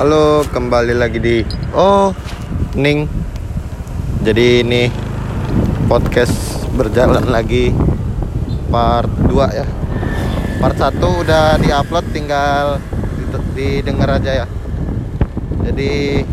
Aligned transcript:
Halo, 0.00 0.40
kembali 0.48 0.96
lagi 0.96 1.20
di 1.20 1.44
Oh, 1.76 2.16
Ning. 2.72 3.04
Jadi 4.24 4.64
ini 4.64 4.88
podcast 5.92 6.64
berjalan 6.72 7.28
lagi 7.28 7.68
part 8.72 9.12
2 9.28 9.60
ya. 9.60 9.68
Part 10.56 10.80
1 10.80 11.04
udah 11.04 11.60
diupload 11.60 12.16
tinggal 12.16 12.80
di- 13.52 13.84
didengar 13.84 14.16
aja 14.16 14.40
ya. 14.40 14.46
Jadi 15.68 16.24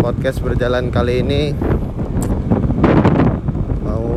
podcast 0.00 0.40
berjalan 0.40 0.88
kali 0.88 1.20
ini 1.20 1.52
mau 3.84 4.08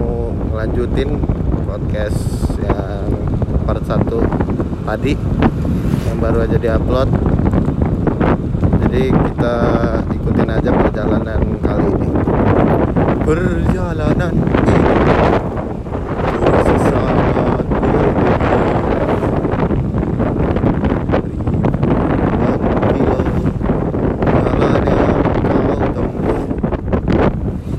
ngelanjutin 0.55 1.19
podcast 1.67 2.47
yang 2.63 3.11
part 3.67 3.83
1 3.83 4.23
tadi 4.87 5.19
yang 6.07 6.17
baru 6.23 6.47
aja 6.47 6.55
diupload 6.55 7.32
jadi 8.93 9.09
kita 9.09 9.55
ikutin 10.05 10.53
aja 10.53 10.69
perjalanan 10.69 11.41
kali 11.65 11.89
ini. 11.97 12.13
Perjalanan 13.25 14.33
ini 14.37 14.77
ribuan 21.25 22.45
kilo 22.93 23.17
jalan 24.29 24.83
yang 24.85 25.25
kau 25.41 25.81
tempuh 25.97 26.41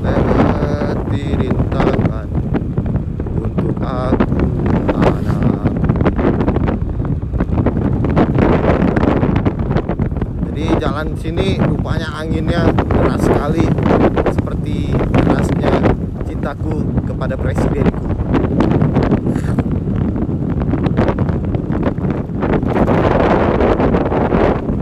lewati 0.03 1.23
rintangan 1.39 2.27
untuk 3.39 3.75
aku 3.79 4.43
anak 4.91 5.71
Jadi 10.65 10.81
jalan 10.81 11.13
sini 11.21 11.61
rupanya 11.61 12.09
anginnya 12.17 12.65
deras 12.73 13.21
sekali 13.21 13.69
seperti 14.33 14.97
derasnya 14.97 15.69
cintaku 16.25 16.81
kepada 17.05 17.37
presidenku. 17.37 18.09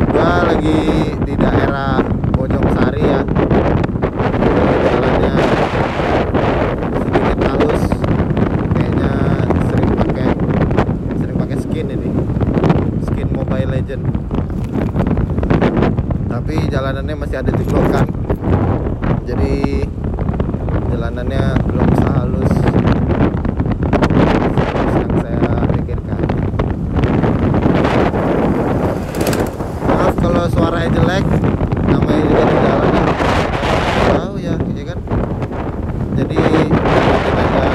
Gua 0.08 0.32
lagi 0.56 0.80
di 1.20 1.34
daerah 1.36 2.00
Bojong 2.32 2.68
Sari 2.80 3.04
ya. 3.04 3.22
Jalannya 4.88 5.36
sedikit 6.96 7.40
halus. 7.44 7.84
Kayaknya 8.72 9.12
sering 9.68 9.92
pakai 10.00 10.28
sering 11.20 11.36
pakai 11.44 11.58
skin 11.60 11.88
ini. 11.92 12.10
Skin 13.04 13.28
Mobile 13.36 13.68
Legend 13.68 14.32
tapi 16.34 16.66
jalanannya 16.66 17.14
masih 17.14 17.38
ada 17.46 17.52
jeglokan 17.54 18.10
jadi 19.22 19.86
jalanannya 20.90 21.44
belum 21.70 21.90
sehalus. 21.96 22.54
Yang 24.98 25.14
saya 25.22 25.52
pikirkan. 25.72 26.22
Maaf 29.88 30.14
kalau 30.18 30.46
suaranya 30.50 30.90
jelek 30.92 31.26
namanya 31.88 32.22
juga 32.26 32.44
di 32.44 32.58
jalan 32.66 32.90
ya. 32.90 33.06
tahu 34.12 34.34
ya 34.42 34.54
ya 34.58 34.84
kan 34.90 35.00
jadi 36.18 36.38
ikutin 36.42 37.36
aja 37.38 37.66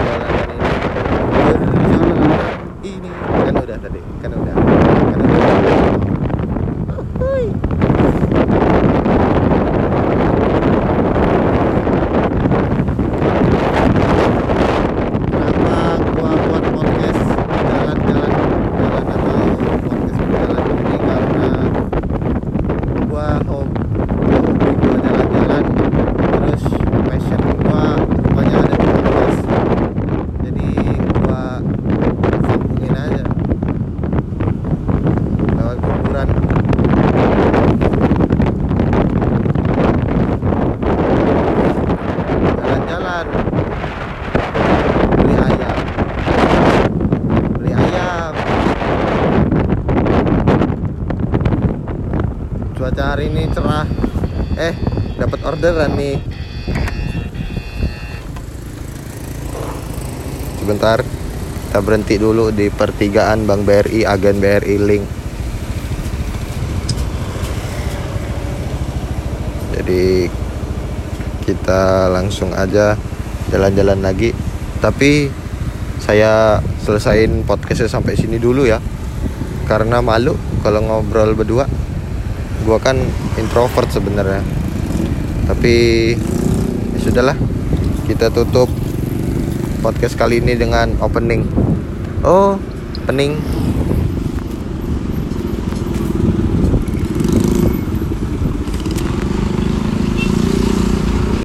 jalanan 0.00 0.48
ini 0.48 0.58
berjalan 1.76 2.30
ini 2.82 3.10
kan 3.44 3.54
udah 3.54 3.78
tadi 3.78 4.00
kan 4.24 4.30
udah 4.32 4.54
kan 4.56 5.20
udah 5.20 5.38
Hui. 7.20 7.52
Kenapa 15.30 15.78
gua 16.16 16.32
buat 16.36 16.64
podcast 16.72 17.22
jalan-jalan 17.60 18.32
jalan 18.72 19.04
atau 19.04 19.38
podcast 19.84 20.18
berjalan 20.18 20.64
ini 20.80 20.96
karena 20.98 21.48
gua 23.06 23.28
hobi 23.44 23.82
hobi 24.32 24.70
gua 24.80 24.96
jalan-jalan 25.04 25.64
terus 26.16 26.64
passion 27.04 27.40
gua 27.60 27.84
rupanya 28.00 28.56
ada 28.64 28.74
di 28.74 28.88
podcast 28.88 29.40
jadi 30.40 30.68
gua 31.20 31.42
sambungin 32.48 32.94
aja 32.96 33.24
lewat 35.54 35.76
kuburan 35.80 36.28
jalan-jalan 42.60 43.26
beli 45.16 45.34
ayam 45.36 45.78
beli 47.56 47.70
ayam 47.74 48.32
cuaca 52.90 53.14
hari 53.14 53.30
ini 53.30 53.46
cerah. 53.54 53.86
Eh 54.58 54.74
dapat 55.14 55.38
orderan 55.46 55.94
nih. 55.94 56.18
Sebentar 60.58 60.98
kita 60.98 61.78
berhenti 61.86 62.18
dulu 62.18 62.50
di 62.50 62.66
pertigaan 62.66 63.46
Bank 63.46 63.62
BRI 63.62 64.02
agen 64.02 64.42
BRI 64.42 64.76
Link. 64.82 65.06
Jadi 69.78 70.26
kita 71.46 72.10
langsung 72.10 72.50
aja 72.58 72.98
jalan-jalan 73.54 74.02
lagi. 74.02 74.34
Tapi 74.82 75.30
saya 76.02 76.58
selesain 76.82 77.46
podcastnya 77.46 77.86
sampai 77.86 78.18
sini 78.18 78.42
dulu 78.42 78.66
ya. 78.66 78.82
Karena 79.70 80.02
malu 80.02 80.34
kalau 80.66 80.82
ngobrol 80.82 81.38
berdua 81.38 81.70
gua 82.64 82.78
kan 82.80 82.96
introvert 83.40 83.88
sebenarnya. 83.92 84.42
Tapi 85.46 85.74
ya 86.96 86.98
sudahlah. 87.00 87.36
Kita 88.06 88.28
tutup 88.34 88.66
podcast 89.80 90.18
kali 90.18 90.42
ini 90.42 90.58
dengan 90.58 90.98
opening. 91.00 91.46
Oh 92.26 92.58
opening 93.10 93.42